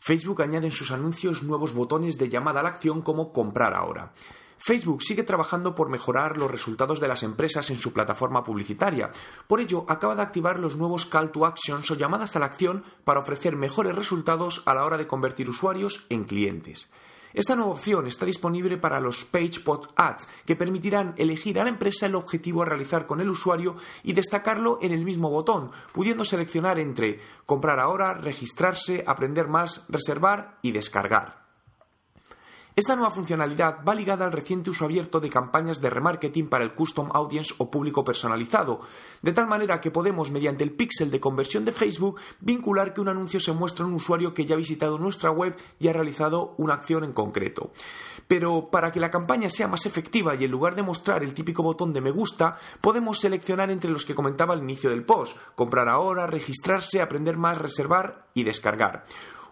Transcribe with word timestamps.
Facebook 0.00 0.42
añade 0.42 0.66
en 0.66 0.72
sus 0.72 0.90
anuncios 0.90 1.42
nuevos 1.42 1.74
botones 1.74 2.18
de 2.18 2.28
llamada 2.28 2.60
a 2.60 2.62
la 2.62 2.70
acción 2.70 3.02
como 3.02 3.32
comprar 3.32 3.74
ahora. 3.74 4.12
Facebook 4.56 5.02
sigue 5.02 5.22
trabajando 5.22 5.74
por 5.74 5.88
mejorar 5.88 6.36
los 6.36 6.50
resultados 6.50 7.00
de 7.00 7.08
las 7.08 7.22
empresas 7.22 7.70
en 7.70 7.78
su 7.78 7.92
plataforma 7.94 8.44
publicitaria. 8.44 9.10
Por 9.46 9.60
ello, 9.60 9.86
acaba 9.88 10.14
de 10.14 10.22
activar 10.22 10.58
los 10.58 10.76
nuevos 10.76 11.06
Call 11.06 11.32
to 11.32 11.46
Actions 11.46 11.90
o 11.90 11.94
llamadas 11.94 12.36
a 12.36 12.40
la 12.40 12.46
acción 12.46 12.84
para 13.04 13.20
ofrecer 13.20 13.56
mejores 13.56 13.94
resultados 13.94 14.62
a 14.66 14.74
la 14.74 14.84
hora 14.84 14.98
de 14.98 15.06
convertir 15.06 15.48
usuarios 15.48 16.06
en 16.10 16.24
clientes. 16.24 16.90
Esta 17.32 17.54
nueva 17.54 17.72
opción 17.72 18.06
está 18.06 18.26
disponible 18.26 18.76
para 18.76 19.00
los 19.00 19.24
PagePod 19.24 19.88
Ads, 19.96 20.28
que 20.44 20.56
permitirán 20.56 21.14
elegir 21.16 21.60
a 21.60 21.64
la 21.64 21.70
empresa 21.70 22.06
el 22.06 22.14
objetivo 22.14 22.62
a 22.62 22.66
realizar 22.66 23.06
con 23.06 23.20
el 23.20 23.30
usuario 23.30 23.76
y 24.02 24.12
destacarlo 24.12 24.78
en 24.82 24.92
el 24.92 25.04
mismo 25.04 25.30
botón, 25.30 25.70
pudiendo 25.92 26.24
seleccionar 26.24 26.78
entre 26.78 27.20
comprar 27.46 27.78
ahora, 27.78 28.14
registrarse, 28.14 29.04
aprender 29.06 29.48
más, 29.48 29.86
reservar 29.88 30.58
y 30.62 30.72
descargar. 30.72 31.49
Esta 32.76 32.94
nueva 32.94 33.10
funcionalidad 33.10 33.84
va 33.86 33.94
ligada 33.94 34.24
al 34.24 34.32
reciente 34.32 34.70
uso 34.70 34.84
abierto 34.84 35.18
de 35.18 35.28
campañas 35.28 35.80
de 35.80 35.90
remarketing 35.90 36.48
para 36.48 36.62
el 36.62 36.72
custom 36.72 37.10
audience 37.12 37.52
o 37.58 37.68
público 37.68 38.04
personalizado, 38.04 38.80
de 39.22 39.32
tal 39.32 39.48
manera 39.48 39.80
que 39.80 39.90
podemos, 39.90 40.30
mediante 40.30 40.62
el 40.62 40.72
píxel 40.72 41.10
de 41.10 41.18
conversión 41.18 41.64
de 41.64 41.72
Facebook, 41.72 42.20
vincular 42.40 42.94
que 42.94 43.00
un 43.00 43.08
anuncio 43.08 43.40
se 43.40 43.52
muestra 43.52 43.84
a 43.84 43.88
un 43.88 43.94
usuario 43.94 44.32
que 44.32 44.46
ya 44.46 44.54
ha 44.54 44.58
visitado 44.58 44.98
nuestra 44.98 45.32
web 45.32 45.56
y 45.80 45.88
ha 45.88 45.92
realizado 45.92 46.54
una 46.58 46.74
acción 46.74 47.02
en 47.02 47.12
concreto. 47.12 47.72
Pero 48.28 48.70
para 48.70 48.92
que 48.92 49.00
la 49.00 49.10
campaña 49.10 49.50
sea 49.50 49.66
más 49.66 49.84
efectiva 49.86 50.36
y 50.36 50.44
en 50.44 50.50
lugar 50.50 50.76
de 50.76 50.82
mostrar 50.82 51.24
el 51.24 51.34
típico 51.34 51.64
botón 51.64 51.92
de 51.92 52.00
me 52.00 52.12
gusta, 52.12 52.56
podemos 52.80 53.18
seleccionar 53.18 53.70
entre 53.70 53.90
los 53.90 54.04
que 54.04 54.14
comentaba 54.14 54.54
al 54.54 54.62
inicio 54.62 54.90
del 54.90 55.04
post, 55.04 55.36
comprar 55.56 55.88
ahora, 55.88 56.28
registrarse, 56.28 57.02
aprender 57.02 57.36
más, 57.36 57.58
reservar 57.58 58.28
y 58.32 58.44
descargar. 58.44 59.04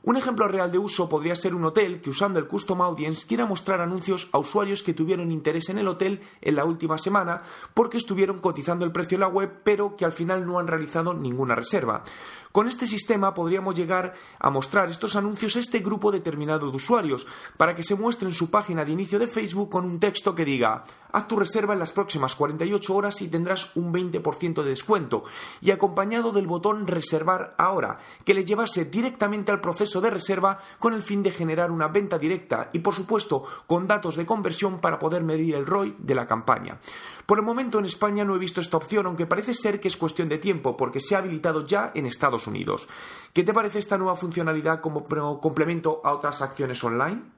Un 0.09 0.17
ejemplo 0.17 0.49
real 0.49 0.73
de 0.73 0.79
uso 0.79 1.07
podría 1.07 1.35
ser 1.35 1.55
un 1.55 1.67
hotel 1.67 2.01
que 2.01 2.09
usando 2.09 2.39
el 2.39 2.47
Custom 2.47 2.81
Audience 2.81 3.27
quiera 3.27 3.45
mostrar 3.45 3.83
anuncios 3.83 4.31
a 4.33 4.39
usuarios 4.39 4.83
que 4.83 4.95
tuvieron 4.95 5.31
interés 5.31 5.69
en 5.69 5.77
el 5.77 5.87
hotel 5.87 6.23
en 6.41 6.57
la 6.57 6.65
última 6.65 6.97
semana 6.97 7.43
porque 7.75 7.99
estuvieron 7.99 8.39
cotizando 8.39 8.87
el 8.87 8.91
precio 8.91 9.17
en 9.17 9.21
la 9.21 9.29
web 9.29 9.61
pero 9.63 9.97
que 9.97 10.07
al 10.07 10.13
final 10.13 10.47
no 10.47 10.59
han 10.59 10.67
realizado 10.67 11.13
ninguna 11.13 11.55
reserva. 11.55 12.05
Con 12.53 12.69
este 12.69 12.87
sistema 12.87 13.35
podríamos 13.35 13.75
llegar 13.75 14.15
a 14.39 14.49
mostrar 14.49 14.89
estos 14.89 15.15
anuncios 15.15 15.57
a 15.57 15.61
este 15.61 15.81
grupo 15.81 16.11
determinado 16.11 16.71
de 16.71 16.77
usuarios 16.77 17.27
para 17.59 17.75
que 17.75 17.83
se 17.83 17.95
muestre 17.95 18.29
en 18.29 18.35
su 18.35 18.51
página 18.51 18.87
de 18.87 18.93
inicio 18.93 19.19
de 19.19 19.27
Facebook 19.27 19.69
con 19.69 19.85
un 19.85 20.01
texto 20.01 20.35
que 20.35 20.47
diga 20.47 20.85
haz 21.13 21.27
tu 21.27 21.37
reserva 21.37 21.75
en 21.75 21.81
las 21.81 21.93
próximas 21.93 22.35
48 22.35 22.95
horas 22.95 23.23
y 23.23 23.29
tendrás 23.29 23.75
un 23.77 23.93
20% 23.93 24.63
de 24.63 24.71
descuento 24.71 25.25
y 25.61 25.71
acompañado 25.71 26.33
del 26.33 26.47
botón 26.47 26.87
reservar 26.87 27.55
ahora 27.59 27.99
que 28.25 28.35
le 28.35 28.45
llevase 28.45 28.87
directamente 28.87 29.53
al 29.53 29.61
proceso 29.61 30.01
de 30.01 30.11
reserva 30.11 30.59
con 30.79 30.95
el 30.95 31.03
fin 31.03 31.23
de 31.23 31.31
generar 31.31 31.71
una 31.71 31.89
venta 31.89 32.19
directa 32.19 32.71
y 32.73 32.81
por 32.81 32.95
supuesto 32.95 33.43
con 33.67 33.87
datos 33.87 34.17
de 34.17 34.27
conversión 34.27 34.81
para 34.81 34.99
poder 34.99 35.23
medir 35.23 35.55
el 35.55 35.67
ROI 35.67 35.97
de 35.99 36.15
la 36.15 36.27
campaña. 36.27 36.79
Por 37.27 37.39
el 37.39 37.45
momento 37.45 37.79
en 37.79 37.85
España 37.85 38.25
no 38.25 38.35
he 38.35 38.39
visto 38.39 38.61
esta 38.61 38.77
opción 38.77 39.07
aunque 39.07 39.27
parece 39.27 39.55
ser 39.55 39.81
que 39.81 39.89
es 39.89 39.97
cuestión 39.97 40.29
de 40.29 40.39
tiempo 40.39 40.77
porque 40.77 41.01
se 41.01 41.15
ha 41.15 41.19
habilitado 41.19 41.67
ya 41.67 41.93
en 41.95 42.07
Estados 42.07 42.47
Unidos. 42.47 42.89
¿Qué 43.33 43.45
te 43.45 43.55
parece 43.55 43.79
esta 43.79 43.99
nueva 43.99 44.17
funcionalidad 44.17 44.81
como 44.81 45.05
complemento 45.41 46.01
a 46.05 46.15
otras 46.15 46.43
acciones 46.43 46.83
online? 46.83 47.38